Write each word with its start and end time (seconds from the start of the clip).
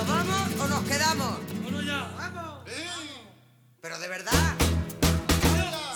¿Nos 0.00 0.08
vamos 0.08 0.48
o 0.58 0.66
nos 0.66 0.82
quedamos? 0.84 1.38
¡Vámonos 1.62 1.84
ya! 1.84 2.08
¡Vamos! 2.16 2.54
Pero 3.82 3.98
de 3.98 4.08
verdad. 4.08 4.32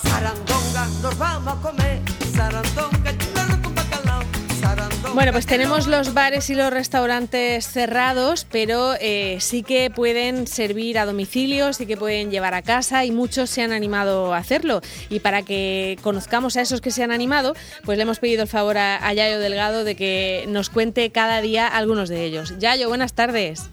Sarandonga, 0.03 0.87
nos 1.01 1.17
vamos 1.17 1.55
a 1.55 1.63
comer. 1.63 2.01
Sarandonga, 2.37 3.17
chulada 3.17 3.63
con 3.63 3.75
bacalao. 3.75 4.23
Sarandonga, 4.61 5.15
Bueno, 5.15 5.33
pues 5.33 5.47
tenemos 5.47 5.87
los 5.87 6.13
bares 6.13 6.51
y 6.51 6.55
los 6.55 6.71
restaurantes 6.71 7.67
cerrados, 7.67 8.47
pero 8.51 8.93
eh, 9.01 9.39
sí 9.41 9.63
que 9.63 9.89
pueden 9.89 10.47
servir 10.47 10.99
a 10.99 11.07
domicilio, 11.07 11.73
sí 11.73 11.87
que 11.87 11.97
pueden 11.97 12.31
llevar 12.31 12.53
a 12.53 12.61
casa 12.61 13.07
y 13.07 13.11
muchos 13.11 13.49
se 13.49 13.63
han 13.63 13.73
animado 13.73 14.35
a 14.35 14.37
hacerlo. 14.37 14.83
Y 15.09 15.21
para 15.21 15.41
que 15.41 15.99
conozcamos 16.03 16.59
a 16.59 16.61
esos 16.61 16.83
que 16.83 16.91
se 16.91 17.03
han 17.03 17.11
animado, 17.11 17.55
pues 17.87 17.97
le 17.97 18.03
hemos 18.03 18.19
pedido 18.19 18.43
el 18.43 18.49
favor 18.49 18.77
a, 18.77 18.97
a 18.97 19.15
Yayo 19.15 19.39
Delgado 19.39 19.83
de 19.83 19.95
que 19.95 20.45
nos 20.47 20.69
cuente 20.69 21.09
cada 21.09 21.41
día 21.41 21.67
algunos 21.67 22.11
de 22.11 22.23
ellos. 22.27 22.59
Yayo, 22.59 22.91
buenas 22.91 23.15
tardes. 23.15 23.71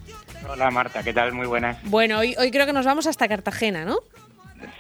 Hola 0.50 0.72
Marta, 0.72 1.04
¿qué 1.04 1.14
tal? 1.14 1.34
Muy 1.34 1.46
buenas. 1.48 1.78
Bueno, 1.84 2.20
hoy, 2.20 2.36
hoy 2.40 2.52
creo 2.52 2.66
que 2.66 2.74
nos 2.74 2.86
vamos 2.86 3.08
hasta 3.08 3.28
Cartagena, 3.28 3.86
¿no? 3.86 3.98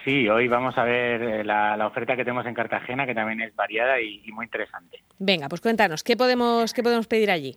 Sí, 0.04 0.28
hoy 0.30 0.48
vamos 0.48 0.78
a 0.78 0.84
ver 0.84 1.22
eh, 1.22 1.44
la, 1.44 1.76
la 1.78 1.88
oferta 1.88 2.16
que 2.16 2.24
tenemos 2.24 2.46
en 2.46 2.54
Cartagena, 2.54 3.06
que 3.06 3.16
también 3.16 3.42
es 3.42 3.56
variada 3.56 4.00
y, 4.00 4.22
y 4.26 4.32
muy 4.32 4.46
interesante. 4.46 5.00
Venga, 5.20 5.48
pues 5.50 5.62
cuéntanos, 5.62 6.04
¿qué 6.04 6.16
podemos, 6.18 6.74
qué 6.74 6.84
podemos 6.84 7.08
pedir 7.08 7.32
allí? 7.32 7.56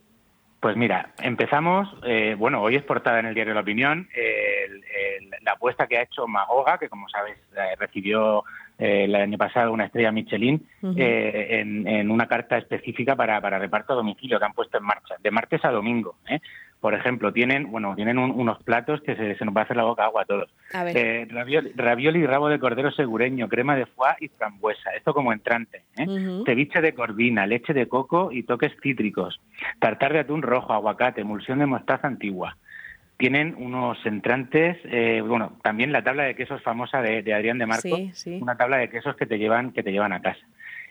Pues 0.61 0.77
mira, 0.77 1.11
empezamos, 1.23 1.89
eh, 2.07 2.35
bueno, 2.39 2.63
hoy 2.63 2.77
es 2.77 2.83
portada 2.83 3.21
en 3.21 3.27
el 3.27 3.35
diario 3.35 3.53
La 3.53 3.61
Opinión, 3.61 4.09
eh, 4.15 4.65
el- 4.67 4.75
el- 4.85 5.31
la 5.45 5.53
apuesta 5.53 5.87
que 5.87 5.99
ha 5.99 6.03
hecho 6.03 6.27
Magoga, 6.27 6.79
que 6.79 6.89
como 6.89 7.07
sabes 7.11 7.37
eh, 7.55 7.77
recibió 7.79 8.45
eh, 8.79 9.05
el 9.05 9.15
año 9.15 9.37
pasado 9.37 9.73
una 9.73 9.85
estrella 9.85 10.11
Michelin, 10.11 10.67
eh, 10.97 11.61
en, 11.61 11.87
en 11.87 12.11
una 12.11 12.27
carta 12.27 12.57
específica 12.57 13.15
para, 13.15 13.41
para 13.43 13.59
reparto 13.59 13.93
a 13.93 13.97
domicilio 13.97 14.39
que 14.39 14.45
han 14.47 14.55
puesto 14.55 14.79
en 14.79 14.85
marcha, 14.85 15.17
de 15.21 15.31
martes 15.31 15.63
a 15.65 15.71
domingo. 15.71 16.17
Por 16.85 16.93
ejemplo, 16.93 17.33
tienen, 17.33 17.71
bueno, 17.71 17.95
tienen 17.97 18.19
un- 18.19 18.33
unos 18.33 18.63
platos 18.63 19.01
que 19.01 19.17
se, 19.17 19.37
se 19.37 19.45
nos 19.47 19.57
va 19.57 19.63
a 19.63 19.65
hacer 19.65 19.75
la 19.79 19.85
boca 19.85 20.05
agua 20.05 20.21
a 20.21 20.25
todos. 20.27 20.51
A 20.75 20.85
ver. 20.85 20.95
Eh, 20.95 21.27
ravioli, 21.31 21.73
ravioli 21.75 22.19
y 22.19 22.27
rabo 22.27 22.51
de 22.51 22.59
cordero 22.59 22.91
segureño, 22.91 23.49
crema 23.49 23.75
de 23.75 23.87
foie 23.87 24.13
y 24.21 24.29
frambuesa. 24.29 24.91
Esto 24.91 25.15
como 25.15 25.33
entrante. 25.33 25.81
¿eh? 25.97 26.43
Ceviche 26.45 26.83
de 26.83 26.93
corvina, 26.93 27.47
leche 27.47 27.73
de 27.73 27.89
coco 27.89 28.31
y 28.33 28.43
toques 28.43 28.73
cítricos. 28.83 29.41
Tartar 29.79 30.13
de 30.13 30.19
atún 30.19 30.43
rojo, 30.43 30.75
aguacate, 30.75 31.23
emulsión 31.23 31.59
de 31.61 31.65
mostaza 31.65 32.07
antigua. 32.07 32.59
Tienen 33.17 33.55
unos 33.57 33.97
entrantes, 34.05 34.77
eh, 34.85 35.23
bueno, 35.27 35.53
también 35.63 35.91
la 35.91 36.05
tabla 36.05 36.25
de 36.25 36.35
quesos 36.37 36.61
famosa 36.63 37.01
de, 37.01 37.23
de 37.23 37.33
Adrián 37.33 37.57
de 37.57 37.65
Marco, 37.65 37.97
Sí, 37.97 38.11
sí. 38.13 38.39
una 38.43 38.59
tabla 38.59 38.77
de 38.77 38.91
quesos 38.91 39.17
que 39.17 39.25
te 39.25 39.39
llevan 39.39 39.73
que 39.73 39.83
te 39.83 39.91
llevan 39.91 40.13
a 40.13 40.21
casa. 40.21 40.45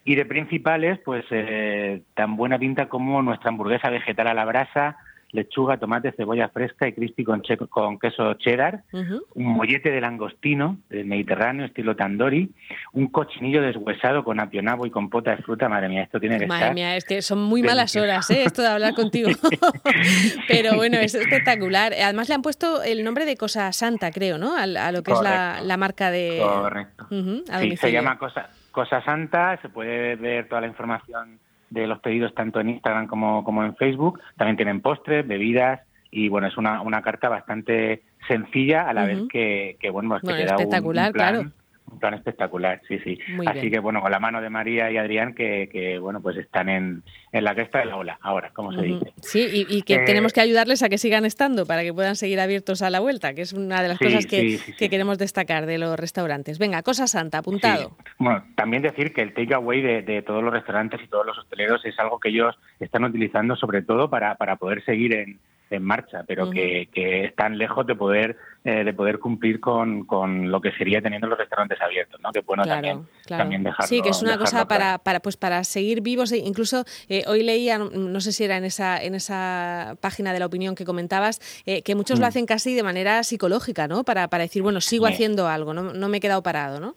Y 0.05 0.15
de 0.15 0.25
principales, 0.25 0.97
pues 1.05 1.23
eh, 1.29 2.01
tan 2.15 2.35
buena 2.35 2.57
pinta 2.57 2.87
como 2.89 3.21
nuestra 3.21 3.49
hamburguesa 3.49 3.91
vegetal 3.91 4.25
a 4.27 4.33
la 4.33 4.45
brasa, 4.45 4.97
lechuga, 5.33 5.77
tomate, 5.77 6.11
cebolla 6.13 6.47
fresca 6.49 6.87
y 6.87 6.93
crispy 6.93 7.23
con, 7.23 7.41
che- 7.41 7.57
con 7.57 7.99
queso 7.99 8.35
cheddar, 8.35 8.83
un 8.93 9.45
mollete 9.45 9.91
de 9.91 9.99
langostino 9.99 10.77
del 10.89 11.05
Mediterráneo 11.05 11.65
estilo 11.65 11.95
tandoori, 11.95 12.51
un 12.93 13.07
cochinillo 13.07 13.61
deshuesado 13.61 14.23
con 14.23 14.39
apionabo 14.39 14.85
y 14.85 14.91
compota 14.91 15.31
de 15.35 15.37
fruta. 15.43 15.67
Madre 15.67 15.89
mía, 15.89 16.03
esto 16.03 16.19
tiene 16.19 16.39
que 16.39 16.45
Madre 16.47 16.61
estar. 16.61 16.73
mía, 16.75 16.95
es 16.95 17.03
que 17.03 17.21
son 17.21 17.43
muy 17.43 17.61
malas 17.63 17.95
horas, 17.95 18.29
¿eh? 18.29 18.43
Esto 18.45 18.61
de 18.61 18.67
hablar 18.69 18.93
contigo. 18.93 19.29
Pero 20.47 20.75
bueno, 20.75 20.97
es 20.99 21.15
espectacular. 21.15 21.93
Además 21.93 22.29
le 22.29 22.35
han 22.35 22.41
puesto 22.41 22.83
el 22.83 23.03
nombre 23.03 23.25
de 23.25 23.35
Cosa 23.37 23.71
Santa, 23.71 24.11
creo, 24.11 24.37
¿no? 24.37 24.55
Al- 24.55 24.77
A, 24.77 24.91
lo 24.91 25.03
que 25.03 25.11
es 25.13 25.21
la, 25.21 25.77
marca 25.77 26.11
de... 26.11 26.39
Correcto. 26.41 27.05
A 27.05 27.09
Sí, 27.09 27.15
domicilio. 27.25 27.77
se 27.77 27.91
llama 27.91 28.17
Cosa, 28.17 28.49
Cosa 28.71 29.01
Santa, 29.03 29.57
se 29.61 29.69
puede 29.69 30.15
ver 30.15 30.47
toda 30.47 30.61
la 30.61 30.67
información 30.67 31.39
de 31.73 31.87
los 31.87 31.99
pedidos 31.99 32.33
tanto 32.35 32.59
en 32.59 32.69
Instagram 32.69 33.07
como, 33.07 33.43
como 33.43 33.63
en 33.63 33.75
Facebook. 33.75 34.19
También 34.37 34.55
tienen 34.57 34.81
postres, 34.81 35.27
bebidas 35.27 35.81
y 36.11 36.29
bueno, 36.29 36.47
es 36.47 36.55
una, 36.57 36.81
una 36.81 37.01
carta 37.01 37.27
bastante 37.29 38.03
sencilla 38.27 38.87
a 38.87 38.93
la 38.93 39.05
vez 39.05 39.19
que, 39.31 39.77
que, 39.79 39.89
bueno, 39.89 40.09
pues 40.09 40.21
que 40.21 40.27
Bueno, 40.27 40.41
un- 40.43 40.49
espectacular, 40.49 41.07
un, 41.07 41.13
plan, 41.13 41.31
claro. 41.33 41.51
un 41.91 41.99
plan 41.99 42.13
espectacular, 42.13 42.81
sí, 42.87 42.99
sí. 43.03 43.17
Muy 43.35 43.47
Así 43.47 43.59
bien. 43.61 43.73
que 43.73 43.79
bueno, 43.79 43.99
con 44.01 44.11
la 44.11 44.19
mano 44.19 44.39
de 44.39 44.49
María 44.49 44.91
y 44.91 44.97
Adrián 44.97 45.33
que, 45.33 45.67
que 45.71 45.97
bueno, 45.99 46.21
pues 46.21 46.37
están 46.37 46.69
en, 46.69 47.03
en 47.31 47.43
la 47.43 47.53
cresta 47.55 47.79
de 47.79 47.85
la 47.85 47.97
ola 47.97 48.19
ahora, 48.21 48.51
como 48.53 48.71
se 48.73 48.81
dice. 48.83 49.11
Sí, 49.21 49.39
y, 49.67 49.77
y 49.77 49.81
que 49.81 49.95
Eh, 49.95 50.03
tenemos 50.05 50.33
que 50.33 50.41
ayudarles 50.41 50.83
a 50.83 50.89
que 50.89 50.97
sigan 50.99 51.25
estando 51.25 51.65
para 51.65 51.81
que 51.81 51.91
puedan 51.93 52.15
seguir 52.15 52.39
abiertos 52.39 52.81
a 52.83 52.89
la 52.91 52.99
vuelta, 52.99 53.33
que 53.33 53.41
es 53.41 53.51
una 53.53 53.81
de 53.81 53.87
las 53.89 53.97
Sí, 53.97 54.05
cosas 54.05 54.25
que, 54.27 54.39
sí, 54.41 54.57
sí, 54.59 54.73
que 54.73 54.89
queremos 54.89 55.17
destacar 55.17 55.65
de 55.65 55.79
los 55.79 55.99
restaurantes. 55.99 56.59
Venga, 56.59 56.83
Cosa 56.83 57.07
Santa, 57.07 57.39
apuntado. 57.39 57.97
Bueno, 58.19 58.43
también 58.55 58.81
decir 58.83 59.13
que 59.13 59.21
el 59.21 59.33
takeaway 59.33 59.81
de, 59.81 60.01
de 60.03 60.21
todos 60.21 60.43
los 60.43 60.53
restaurantes 60.53 61.01
y 61.03 61.07
todos 61.07 61.25
los 61.25 61.37
hosteleros 61.37 61.83
es 61.85 61.97
algo 61.99 62.19
que 62.19 62.29
ellos 62.29 62.55
están 62.79 63.03
utilizando 63.03 63.55
sobre 63.55 63.81
todo 63.81 64.09
para, 64.09 64.35
para 64.35 64.55
poder 64.55 64.83
seguir 64.85 65.13
en, 65.15 65.39
en 65.69 65.83
marcha, 65.83 66.23
pero 66.27 66.49
que, 66.51 66.87
que 66.93 67.25
están 67.25 67.57
lejos 67.57 67.85
de 67.87 67.95
poder 67.95 68.37
eh, 68.65 68.83
de 68.85 68.93
poder 68.93 69.19
cumplir 69.19 69.59
con, 69.59 70.05
con 70.05 70.49
lo 70.49 70.61
que 70.61 70.71
sería 70.73 71.01
teniendo 71.01 71.27
los 71.27 71.37
restaurantes 71.37 71.81
abiertos, 71.81 72.21
¿no? 72.21 72.31
Que 72.31 72.39
bueno 72.41 72.63
claro, 72.63 72.75
también, 72.77 73.07
claro. 73.25 73.43
también 73.43 73.63
dejarlo 73.63 73.87
sí, 73.87 74.01
que 74.01 74.09
es 74.09 74.21
una 74.21 74.37
cosa 74.37 74.67
para, 74.69 74.85
claro. 74.85 75.03
para, 75.03 75.19
pues 75.19 75.35
para 75.35 75.63
seguir 75.65 75.99
vivos. 76.01 76.31
e 76.31 76.37
incluso 76.37 76.85
eh, 77.09 77.23
hoy 77.27 77.43
leía, 77.43 77.77
no, 77.77 78.21
sé 78.21 78.31
si 78.31 78.45
era 78.45 78.55
en 78.55 78.63
esa, 78.63 79.03
en 79.03 79.15
esa 79.15 79.97
página 79.99 80.31
de 80.31 80.39
la 80.39 80.45
opinión 80.45 80.75
que 80.75 80.85
comentabas, 80.85 81.41
eh, 81.65 81.81
que 81.81 81.95
muchos 81.95 82.19
lo 82.19 82.25
Mm. 82.25 82.29
hacen 82.29 82.45
casi 82.45 82.73
de 82.73 82.83
manera 82.83 83.21
psicológica, 83.23 83.87
¿no? 83.89 84.05
Para, 84.05 84.29
para 84.29 84.43
decir, 84.43 84.61
bueno, 84.61 84.79
sigo 84.79 85.07
Sí. 85.07 85.13
haciendo 85.13 85.47
algo, 85.49 85.73
no, 85.73 85.91
no 85.91 86.07
me 86.07 86.17
he 86.17 86.21
quedado 86.21 86.41
parado, 86.43 86.79
¿no? 86.79 86.95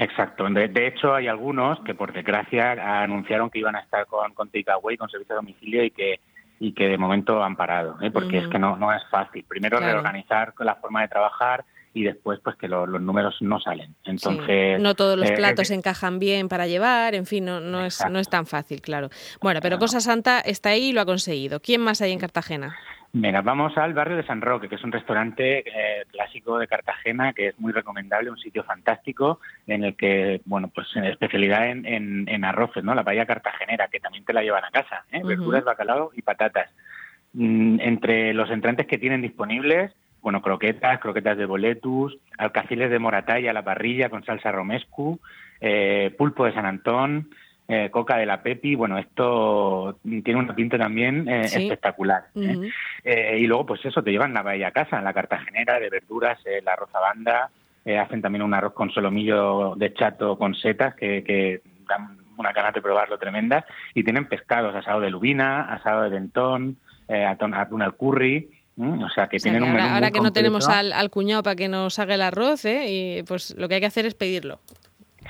Exacto. 0.00 0.48
De, 0.48 0.68
de 0.68 0.86
hecho, 0.86 1.14
hay 1.14 1.28
algunos 1.28 1.78
que 1.80 1.94
por 1.94 2.12
desgracia 2.12 2.72
anunciaron 3.02 3.50
que 3.50 3.58
iban 3.60 3.76
a 3.76 3.80
estar 3.80 4.06
con, 4.06 4.32
con 4.34 4.48
takeaway, 4.50 4.96
con 4.96 5.08
servicio 5.10 5.34
a 5.34 5.36
domicilio 5.36 5.84
y 5.84 5.90
que 5.90 6.20
y 6.62 6.74
que 6.74 6.88
de 6.88 6.98
momento 6.98 7.42
han 7.42 7.56
parado, 7.56 7.96
¿eh? 8.02 8.10
porque 8.10 8.36
es 8.36 8.48
que 8.48 8.58
no, 8.58 8.76
no 8.76 8.92
es 8.92 9.02
fácil. 9.10 9.44
Primero 9.48 9.78
Claro. 9.78 9.92
reorganizar 9.94 10.52
la 10.58 10.74
forma 10.74 11.00
de 11.00 11.08
trabajar 11.08 11.64
y 11.94 12.02
después 12.02 12.38
pues 12.44 12.54
que 12.56 12.68
lo- 12.68 12.86
los 12.86 13.00
números 13.00 13.34
no 13.40 13.58
salen. 13.60 13.94
Sí. 14.04 14.10
Entonces 14.10 14.78
no 14.78 14.94
todos 14.94 15.18
los 15.18 15.30
eh, 15.30 15.34
platos 15.36 15.70
eh, 15.70 15.74
encajan 15.74 16.18
bien 16.18 16.48
para 16.50 16.66
llevar, 16.66 17.14
en 17.14 17.24
fin, 17.24 17.46
no, 17.46 17.60
no, 17.60 17.86
es, 17.86 18.04
no 18.10 18.18
es 18.18 18.28
tan 18.28 18.44
fácil, 18.46 18.82
claro. 18.82 19.08
Bueno, 19.40 19.60
pero. 19.62 19.78
Cosa 19.78 20.00
Santa 20.00 20.38
está 20.40 20.68
ahí 20.70 20.90
y 20.90 20.92
lo 20.92 21.00
ha 21.00 21.06
conseguido. 21.06 21.60
¿Quién 21.60 21.80
más 21.80 22.02
hay 22.02 22.12
en 22.12 22.18
Cartagena? 22.18 22.76
Mira, 23.12 23.42
vamos 23.42 23.76
al 23.76 23.92
barrio 23.92 24.16
de 24.16 24.26
San 24.26 24.40
Roque, 24.40 24.68
que 24.68 24.76
es 24.76 24.84
un 24.84 24.92
restaurante 24.92 25.64
eh, 25.66 26.04
clásico 26.12 26.58
de 26.58 26.68
Cartagena, 26.68 27.32
que 27.32 27.48
es 27.48 27.58
muy 27.58 27.72
recomendable, 27.72 28.30
un 28.30 28.38
sitio 28.38 28.62
fantástico 28.62 29.40
en 29.66 29.82
el 29.82 29.96
que, 29.96 30.40
bueno, 30.44 30.70
pues 30.72 30.86
en 30.94 31.04
especialidad 31.06 31.68
en, 31.68 31.84
en, 31.86 32.28
en 32.28 32.44
arroces, 32.44 32.84
¿no? 32.84 32.94
La 32.94 33.02
paella 33.02 33.26
cartagenera, 33.26 33.88
que 33.88 33.98
también 33.98 34.24
te 34.24 34.32
la 34.32 34.42
llevan 34.42 34.64
a 34.64 34.70
casa, 34.70 35.04
¿eh? 35.10 35.18
Ujú. 35.18 35.28
Verduras, 35.28 35.64
bacalao 35.64 36.12
y 36.14 36.22
patatas. 36.22 36.70
Mm, 37.32 37.80
entre 37.80 38.32
los 38.32 38.48
entrantes 38.50 38.86
que 38.86 38.98
tienen 38.98 39.22
disponibles, 39.22 39.92
bueno, 40.22 40.40
croquetas, 40.40 41.00
croquetas 41.00 41.36
de 41.36 41.46
boletus, 41.46 42.16
alcaciles 42.38 42.90
de 42.90 42.98
moratalla 43.00 43.50
a 43.50 43.54
la 43.54 43.64
parrilla 43.64 44.08
con 44.08 44.24
salsa 44.24 44.52
romescu, 44.52 45.18
eh, 45.60 46.14
pulpo 46.16 46.44
de 46.44 46.52
San 46.52 46.66
Antón, 46.66 47.30
eh, 47.72 47.88
coca 47.90 48.16
de 48.16 48.26
la 48.26 48.42
Pepi, 48.42 48.74
bueno, 48.74 48.98
esto 48.98 49.98
tiene 50.02 50.40
una 50.40 50.54
pinta 50.54 50.76
también 50.76 51.28
eh, 51.28 51.46
Sí. 51.48 51.62
espectacular. 51.62 52.24
¿eh? 52.34 52.70
Eh, 53.04 53.38
y 53.38 53.46
luego, 53.46 53.66
pues 53.66 53.84
eso, 53.84 54.02
te 54.02 54.10
llevan 54.10 54.34
la 54.34 54.42
paella 54.42 54.68
a 54.68 54.72
casa, 54.72 55.00
la 55.00 55.12
cartagenera 55.14 55.78
de 55.78 55.88
verduras, 55.88 56.38
la 56.64 56.72
arroz 56.72 56.90
a 56.94 57.00
banda, 57.00 57.50
eh, 57.84 57.96
hacen 57.96 58.20
también 58.20 58.42
un 58.42 58.54
arroz 58.54 58.72
con 58.74 58.90
solomillo 58.90 59.74
de 59.76 59.94
chato 59.94 60.36
con 60.36 60.54
setas 60.54 60.94
que, 60.96 61.22
que 61.22 61.60
dan 61.88 62.18
una 62.36 62.52
ganas 62.52 62.74
de 62.74 62.82
probarlo 62.82 63.18
tremenda. 63.18 63.64
Y 63.94 64.02
tienen 64.02 64.26
pescados, 64.26 64.74
asado 64.74 65.00
de 65.00 65.10
lubina, 65.10 65.72
asado 65.72 66.02
de 66.02 66.10
dentón, 66.10 66.76
atún, 67.08 67.54
atún 67.54 67.82
al 67.82 67.94
curry. 67.94 68.50
O 68.78 69.08
sea, 69.10 69.28
que 69.28 69.36
O 69.36 69.40
sea, 69.40 69.52
tienen 69.52 69.62
que 69.62 69.68
un 69.68 69.74
menú 69.74 69.82
ahora, 69.82 69.82
muy 69.84 69.94
ahora 69.94 70.10
que 70.10 70.20
no 70.20 70.32
tenemos 70.32 70.66
al, 70.68 70.92
al 70.92 71.10
cuñado 71.10 71.42
para 71.42 71.54
que 71.56 71.68
nos 71.68 71.98
haga 71.98 72.14
el 72.14 72.22
arroz, 72.22 72.64
¿eh? 72.64 72.86
y 72.88 73.22
pues 73.24 73.54
lo 73.58 73.68
que 73.68 73.74
hay 73.74 73.80
que 73.80 73.86
hacer 73.86 74.06
es 74.06 74.14
pedirlo. 74.14 74.58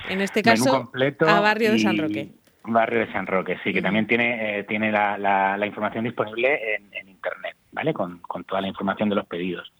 En 0.09 0.21
este 0.21 0.41
caso, 0.41 0.69
completo 0.71 1.27
a 1.27 1.39
Barrio 1.39 1.71
de 1.71 1.79
San 1.79 1.97
Roque. 1.97 2.29
Barrio 2.63 2.99
de 2.99 3.11
San 3.11 3.25
Roque, 3.27 3.57
sí, 3.63 3.73
que 3.73 3.81
también 3.81 4.05
tiene, 4.07 4.59
eh, 4.59 4.63
tiene 4.65 4.91
la, 4.91 5.17
la- 5.17 5.57
la 5.57 5.65
información 5.65 6.03
disponible 6.03 6.75
en, 6.75 6.93
en 6.93 7.09
Internet, 7.09 7.55
¿vale? 7.71 7.93
Con, 7.93 8.19
con 8.19 8.43
toda 8.43 8.61
la 8.61 8.67
información 8.67 9.09
de 9.09 9.15
los 9.15 9.25
pedidos. 9.25 9.71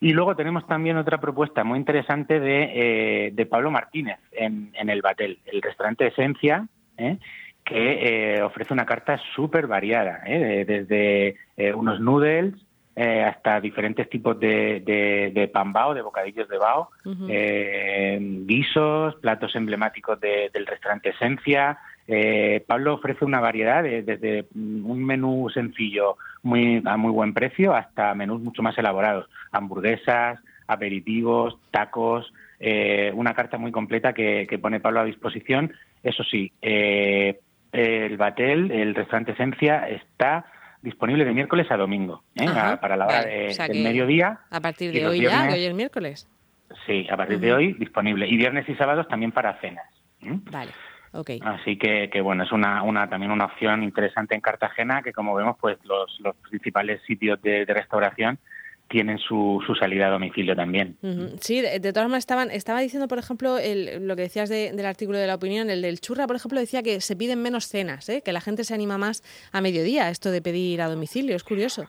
Y 0.00 0.12
luego 0.12 0.36
tenemos 0.36 0.66
también 0.66 0.96
otra 0.98 1.18
propuesta 1.18 1.64
muy 1.64 1.78
interesante 1.78 2.40
de, 2.40 3.26
eh, 3.26 3.30
de 3.32 3.46
Pablo 3.46 3.70
Martínez 3.70 4.18
en, 4.32 4.70
en 4.74 4.90
el 4.90 5.00
Batel, 5.00 5.38
el 5.46 5.62
restaurante 5.62 6.06
Esencia, 6.08 6.66
¿eh? 6.98 7.16
que 7.64 8.40
ofrece 8.42 8.74
una 8.74 8.84
carta 8.84 9.18
súper 9.34 9.66
variada, 9.66 10.20
¿eh? 10.26 10.38
De- 10.38 10.64
desde 10.66 11.74
unos 11.74 12.00
noodles 12.00 12.52
eh, 12.96 13.22
hasta 13.24 13.60
diferentes 13.60 14.08
tipos 14.08 14.38
de, 14.38 14.80
de, 14.80 15.32
de 15.34 15.48
pan 15.48 15.72
bao, 15.72 15.94
de 15.94 16.02
bocadillos 16.02 16.48
de 16.48 16.58
bao, 16.58 16.90
eh, 17.28 18.18
guisos, 18.46 19.16
platos 19.16 19.54
emblemáticos 19.56 20.20
de- 20.20 20.50
del 20.52 20.66
restaurante 20.66 21.10
Esencia. 21.10 21.78
Eh, 22.06 22.62
Pablo 22.66 22.94
ofrece 22.94 23.24
una 23.24 23.40
variedad 23.40 23.82
de- 23.82 24.02
desde 24.02 24.46
un 24.54 25.04
menú 25.04 25.48
sencillo 25.50 26.16
muy 26.42 26.82
a 26.84 26.96
muy 26.96 27.10
buen 27.10 27.32
precio 27.32 27.74
hasta 27.74 28.14
menús 28.14 28.40
mucho 28.42 28.62
más 28.62 28.76
elaborados, 28.78 29.28
hamburguesas, 29.52 30.38
aperitivos, 30.66 31.58
tacos, 31.70 32.32
eh, 32.60 33.10
una 33.14 33.34
carta 33.34 33.58
muy 33.58 33.72
completa 33.72 34.12
que, 34.12 34.46
que 34.48 34.58
pone 34.58 34.80
Pablo 34.80 35.00
a 35.00 35.04
disposición. 35.04 35.72
Eso 36.02 36.22
sí, 36.24 36.52
eh, 36.62 37.40
el 37.72 38.16
Batel, 38.16 38.70
el 38.70 38.94
restaurante 38.94 39.32
Esencia, 39.32 39.88
está 39.88 40.44
disponible 40.84 41.24
de 41.24 41.32
miércoles 41.32 41.66
a 41.70 41.76
domingo, 41.76 42.22
¿eh? 42.36 42.46
Ajá, 42.46 42.80
para 42.80 42.96
la 42.96 43.06
hora 43.06 43.20
vale, 43.22 43.30
de- 43.34 43.48
o 43.48 43.50
sea 43.52 43.66
del 43.68 43.76
que 43.78 43.82
mediodía. 43.82 44.40
A 44.50 44.60
partir 44.60 44.92
de 44.92 45.06
hoy 45.06 45.20
ya, 45.22 45.28
viernes- 45.30 45.48
que 45.48 45.54
hoy 45.60 45.64
es 45.64 45.74
miércoles. 45.74 46.28
Sí, 46.86 47.06
a 47.10 47.16
partir 47.16 47.38
de 47.40 47.52
hoy 47.52 47.72
disponible. 47.74 48.26
Y 48.28 48.36
viernes 48.36 48.68
y 48.68 48.74
sábados 48.74 49.08
también 49.08 49.32
para 49.32 49.58
cenas. 49.60 49.86
¿eh? 50.22 50.32
Vale, 50.50 50.70
ok. 51.12 51.30
Así 51.42 51.76
que, 51.78 52.10
que 52.10 52.20
bueno, 52.20 52.42
es 52.44 52.52
una, 52.52 52.82
una 52.82 53.08
también 53.08 53.30
una 53.32 53.46
opción 53.46 53.82
interesante 53.82 54.34
en 54.34 54.40
Cartagena, 54.40 55.02
que 55.02 55.12
como 55.12 55.34
vemos, 55.34 55.56
pues 55.60 55.78
los, 55.84 56.18
los 56.20 56.36
principales 56.48 57.00
sitios 57.06 57.40
de, 57.42 57.64
de 57.66 57.74
restauración 57.74 58.38
tienen 58.94 59.18
su, 59.18 59.60
su 59.66 59.74
salida 59.74 60.06
a 60.06 60.10
domicilio 60.10 60.54
también. 60.54 60.96
Sí, 61.40 61.60
de, 61.60 61.80
de 61.80 61.92
todas 61.92 62.06
maneras 62.08 62.22
estaban, 62.22 62.50
estaba 62.52 62.78
diciendo, 62.80 63.08
por 63.08 63.18
ejemplo, 63.18 63.58
el- 63.58 64.06
lo 64.06 64.14
que 64.14 64.22
decías 64.22 64.48
de- 64.48 64.70
del 64.72 64.86
artículo 64.86 65.18
de 65.18 65.26
la 65.26 65.34
opinión, 65.34 65.68
el 65.68 65.82
del 65.82 66.00
churra, 66.00 66.28
por 66.28 66.36
ejemplo, 66.36 66.60
decía 66.60 66.84
que 66.84 67.00
se 67.00 67.16
piden 67.16 67.42
menos 67.42 67.66
cenas, 67.66 68.08
¿eh? 68.08 68.22
que 68.24 68.32
la 68.32 68.40
gente 68.40 68.62
se 68.62 68.72
anima 68.72 68.96
más 68.96 69.24
a 69.50 69.60
mediodía, 69.60 70.08
esto 70.10 70.30
de 70.30 70.40
pedir 70.40 70.80
a 70.80 70.86
domicilio, 70.88 71.34
es 71.34 71.42
curioso. 71.42 71.86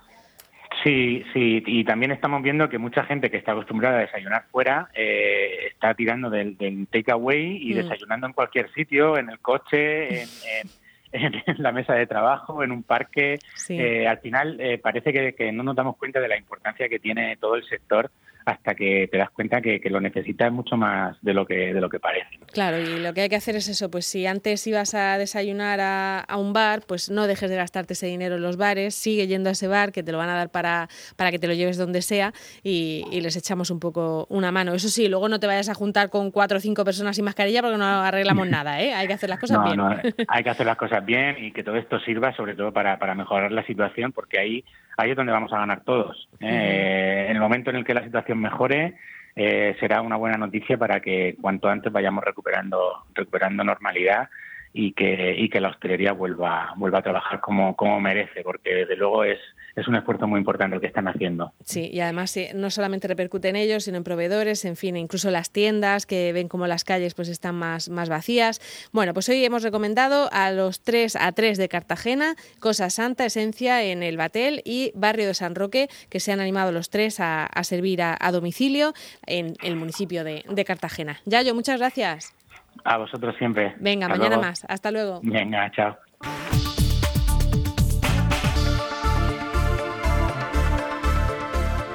Sí, 0.83 1.23
sí, 1.33 1.63
y 1.65 1.83
también 1.83 2.11
estamos 2.11 2.41
viendo 2.43 2.67
que 2.69 2.77
mucha 2.79 3.03
gente 3.05 3.29
que 3.31 3.37
está 3.37 3.51
acostumbrada 3.53 3.97
a 3.99 4.01
desayunar 4.01 4.45
fuera 4.51 4.89
eh, 4.95 5.67
está 5.71 5.93
tirando 5.93 6.29
del, 6.29 6.57
del 6.57 6.87
takeaway 6.87 7.57
y 7.61 7.73
Mm. 7.73 7.77
desayunando 7.77 8.27
en 8.27 8.33
cualquier 8.33 8.71
sitio, 8.73 9.17
en 9.17 9.29
el 9.29 9.39
coche, 9.39 10.23
en, 10.23 10.29
en- 10.61 10.69
en 11.11 11.33
la 11.57 11.71
mesa 11.71 11.93
de 11.93 12.07
trabajo, 12.07 12.63
en 12.63 12.71
un 12.71 12.83
parque. 12.83 13.39
Sí. 13.55 13.79
Eh, 13.79 14.07
al 14.07 14.19
final 14.19 14.59
eh, 14.59 14.77
parece 14.77 15.13
que, 15.13 15.33
que 15.33 15.51
no 15.51 15.63
nos 15.63 15.75
damos 15.75 15.97
cuenta 15.97 16.19
de 16.19 16.27
la 16.27 16.37
importancia 16.37 16.89
que 16.89 16.99
tiene 16.99 17.37
todo 17.37 17.55
el 17.55 17.63
sector 17.65 18.11
hasta 18.45 18.75
que 18.75 19.07
te 19.11 19.17
das 19.17 19.29
cuenta 19.31 19.61
que, 19.61 19.79
que 19.81 19.89
lo 19.89 19.99
necesitas 19.99 20.51
mucho 20.51 20.77
más 20.77 21.17
de 21.21 21.33
lo 21.33 21.45
que 21.45 21.73
de 21.73 21.81
lo 21.81 21.89
que 21.89 21.99
parece. 21.99 22.37
Claro, 22.51 22.79
y 22.79 22.99
lo 22.99 23.13
que 23.13 23.21
hay 23.21 23.29
que 23.29 23.35
hacer 23.35 23.55
es 23.55 23.67
eso, 23.67 23.89
pues 23.89 24.05
si 24.05 24.25
antes 24.27 24.65
ibas 24.67 24.93
a 24.93 25.17
desayunar 25.17 25.79
a, 25.79 26.19
a 26.19 26.37
un 26.37 26.53
bar, 26.53 26.81
pues 26.87 27.09
no 27.09 27.27
dejes 27.27 27.49
de 27.49 27.55
gastarte 27.55 27.93
ese 27.93 28.07
dinero 28.07 28.35
en 28.35 28.41
los 28.41 28.57
bares, 28.57 28.95
sigue 28.95 29.27
yendo 29.27 29.49
a 29.49 29.53
ese 29.53 29.67
bar 29.67 29.91
que 29.91 30.03
te 30.03 30.11
lo 30.11 30.17
van 30.17 30.29
a 30.29 30.35
dar 30.35 30.49
para, 30.49 30.87
para 31.15 31.31
que 31.31 31.39
te 31.39 31.47
lo 31.47 31.53
lleves 31.53 31.77
donde 31.77 32.01
sea 32.01 32.33
y, 32.63 33.05
y 33.11 33.21
les 33.21 33.35
echamos 33.35 33.69
un 33.71 33.79
poco 33.79 34.27
una 34.29 34.51
mano. 34.51 34.73
Eso 34.73 34.89
sí, 34.89 35.07
luego 35.07 35.29
no 35.29 35.39
te 35.39 35.47
vayas 35.47 35.69
a 35.69 35.73
juntar 35.73 36.09
con 36.09 36.31
cuatro 36.31 36.57
o 36.57 36.61
cinco 36.61 36.83
personas 36.85 37.15
sin 37.15 37.25
mascarilla 37.25 37.61
porque 37.61 37.77
no 37.77 37.85
arreglamos 37.85 38.47
nada, 38.49 38.81
¿eh? 38.81 38.93
Hay 38.93 39.07
que 39.07 39.13
hacer 39.13 39.29
las 39.29 39.39
cosas 39.39 39.57
No, 39.57 39.63
bien. 39.65 39.77
no, 39.77 39.89
hay 40.27 40.43
que 40.43 40.49
hacer 40.49 40.65
las 40.65 40.77
cosas 40.77 41.05
bien 41.05 41.43
y 41.43 41.51
que 41.51 41.63
todo 41.63 41.75
esto 41.77 41.99
sirva 41.99 42.33
sobre 42.35 42.55
todo 42.55 42.71
para, 42.71 42.99
para 42.99 43.15
mejorar 43.15 43.51
la 43.51 43.65
situación 43.65 44.11
porque 44.11 44.39
ahí, 44.39 44.63
ahí 44.97 45.11
es 45.11 45.15
donde 45.17 45.31
vamos 45.31 45.51
a 45.53 45.57
ganar 45.57 45.83
todos. 45.83 46.27
¿eh? 46.39 47.27
En 47.29 47.35
el 47.35 47.41
momento 47.41 47.69
en 47.69 47.77
el 47.77 47.85
que 47.85 47.93
la 47.93 48.01
situación 48.35 48.39
mejore 48.39 48.95
eh, 49.35 49.75
será 49.79 50.01
una 50.01 50.15
buena 50.15 50.37
noticia 50.37 50.77
para 50.77 50.99
que 50.99 51.35
cuanto 51.41 51.67
antes 51.67 51.91
vayamos 51.91 52.23
recuperando, 52.23 53.05
recuperando 53.13 53.63
normalidad 53.63 54.29
y 54.77 54.91
que, 54.91 55.35
y 55.37 55.47
que 55.47 55.61
la 55.61 55.69
hostelería 55.69 56.11
vuelva, 56.11 56.73
vuelva 56.75 56.99
a 56.99 57.01
trabajar 57.01 57.39
como, 57.39 57.77
como 57.77 58.01
merece 58.01 58.41
porque 58.43 58.75
desde 58.75 58.97
luego 58.97 59.23
es, 59.23 59.39
es 59.73 59.87
un 59.87 59.95
esfuerzo 59.95 60.27
muy 60.27 60.37
importante 60.37 60.75
el 60.75 60.81
que 60.81 60.87
están 60.87 61.07
haciendo. 61.07 61.53
Sí, 61.63 61.89
y 61.93 62.01
además 62.01 62.31
sí, 62.31 62.47
no 62.53 62.69
solamente 62.69 63.07
repercute 63.07 63.47
en 63.47 63.55
ellos, 63.55 63.85
sino 63.85 63.95
en 63.95 64.03
proveedores, 64.03 64.65
en 64.65 64.75
fin, 64.75 64.97
incluso 64.97 65.31
las 65.31 65.49
tiendas 65.49 66.05
que 66.05 66.33
ven 66.33 66.49
como 66.49 66.67
las 66.67 66.83
calles 66.83 67.13
pues 67.13 67.29
están 67.29 67.55
más, 67.55 67.87
más 67.87 68.09
vacías. 68.09 68.59
Bueno, 68.91 69.13
pues 69.13 69.29
hoy 69.29 69.45
hemos 69.45 69.63
recomendado 69.63 70.27
a 70.33 70.51
los 70.51 70.81
3 70.81 71.15
a 71.15 71.31
3 71.31 71.57
de 71.57 71.69
Cartagena, 71.69 72.35
Cosa 72.59 72.89
Santa, 72.89 73.25
Esencia 73.25 73.81
en 73.81 74.03
el 74.03 74.17
Batel 74.17 74.61
y 74.65 74.91
Barrio 74.93 75.27
de 75.27 75.35
San 75.35 75.55
Roque, 75.55 75.87
que 76.09 76.19
se 76.19 76.33
han 76.33 76.41
animado 76.41 76.73
los 76.73 76.89
tres 76.89 77.21
a, 77.21 77.45
a 77.45 77.63
servir 77.63 78.01
a, 78.01 78.17
a 78.19 78.31
domicilio 78.33 78.93
en 79.25 79.53
el 79.63 79.77
municipio 79.77 80.25
de, 80.25 80.43
de 80.49 80.65
Cartagena. 80.65 81.21
Yayo, 81.25 81.55
muchas 81.55 81.79
gracias. 81.79 82.35
A 82.83 82.97
vosotros 82.97 83.35
siempre. 83.37 83.75
Venga, 83.79 84.05
Hasta 84.07 84.17
mañana 84.17 84.35
luego. 84.35 84.49
más. 84.49 84.65
Hasta 84.67 84.91
luego. 84.91 85.19
Venga, 85.23 85.71
chao. 85.71 85.97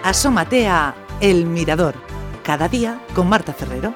Asómate 0.02 0.66
a 0.66 0.94
El 1.20 1.44
Mirador, 1.46 1.94
cada 2.42 2.68
día 2.68 3.00
con 3.14 3.28
Marta 3.28 3.52
Ferrero. 3.52 3.94